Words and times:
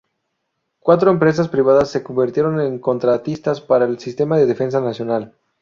Cuatro 0.79 1.11
empresas 1.11 1.47
privadas 1.47 1.91
se 1.91 2.01
convirtieron 2.01 2.59
en 2.59 2.79
contratistas 2.79 3.61
para 3.61 3.85
el 3.85 3.99
sistema 3.99 4.39
de 4.39 4.47
defensa 4.47 4.81
nacional. 4.81 5.35